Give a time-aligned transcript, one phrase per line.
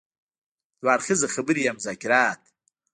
[0.81, 2.41] دوه اړخیزه خبرې يا مذاکرات.